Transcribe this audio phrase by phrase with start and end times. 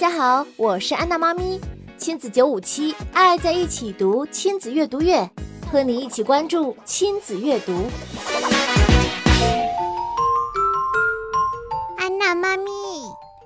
[0.00, 1.60] 大家好，我是安娜妈咪，
[1.98, 5.28] 亲子九五七，爱在一起读亲子阅读月，
[5.72, 7.72] 和你一起关注亲子阅读。
[11.96, 12.70] 安娜妈咪，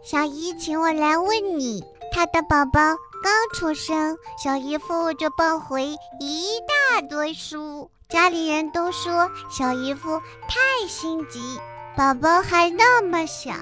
[0.04, 2.80] 小姨请我来问你，她的宝宝
[3.22, 6.60] 刚出生，小姨夫就抱回一
[6.90, 11.58] 大堆书，家里人都说小姨夫太心急，
[11.96, 13.54] 宝宝还那么小。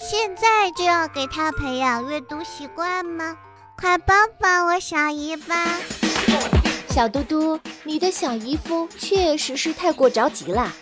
[0.00, 3.36] 现在就要给他培养阅读习惯吗？
[3.76, 5.76] 快帮帮我小姨吧！
[6.88, 10.72] 小嘟嘟，你的小姨夫确实是太过着急了。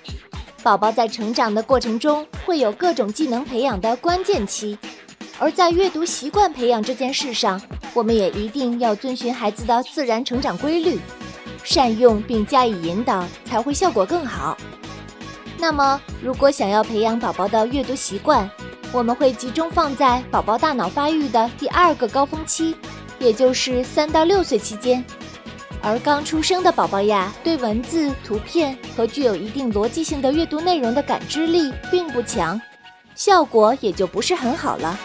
[0.63, 4.79] 宝宝在成长的过程中会有各种技能培养的关键期，
[5.39, 7.59] 而在阅读习惯培养这件事上，
[7.95, 11.01] 我们也一定要遵循孩子的自然成长规律，
[11.65, 14.55] 善用并加以引导，才会效果更好。
[15.57, 18.51] 那么，如果想要培养宝宝的阅读习惯，
[18.97, 22.75] 我们会集中放在宝宝大脑发育的第二个高峰期，
[23.19, 25.05] 也就是三到六岁期间。
[25.83, 32.59] 而刚出生的宝宝呀，对文字、图片和具有一定逻辑性的阅读内容的感知力并不强，
[33.15, 34.99] 效果也就不是很好了。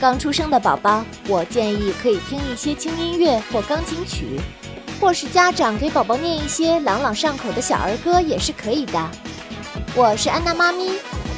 [0.00, 4.38] 刚出生的宝宝，我建议可以听一些轻音乐或钢琴曲，
[5.00, 9.10] 或是家长给宝宝念一些朗朗上口的小儿歌也是可以的。
[9.96, 10.92] 我是安娜妈咪，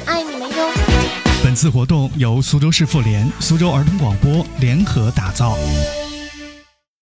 [0.05, 1.24] 爱你们哟。
[1.43, 5.55] 本次活动由苏州市妇联、苏州儿童广播联合打造。